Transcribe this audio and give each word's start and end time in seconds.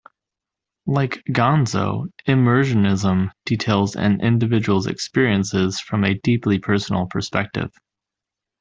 Like 0.87 1.23
Gonzo, 1.29 2.07
immersionism 2.27 3.29
details 3.45 3.95
an 3.95 4.19
individual's 4.21 4.87
experiences 4.87 5.79
from 5.79 6.03
a 6.03 6.15
deeply 6.15 6.57
personal 6.57 7.05
perspective. 7.05 7.71